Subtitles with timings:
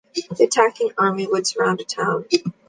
[0.31, 2.25] The attacking army would surround a town.